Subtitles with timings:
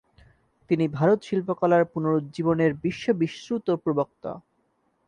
[0.69, 4.31] তিনি ভারতশিল্পকলার পুনরুজ্জীবনের বিশ্ববিশ্রুত প্রবক্তা।